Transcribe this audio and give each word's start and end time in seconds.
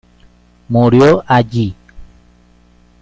Murió 0.67 1.23
allí. 1.27 1.75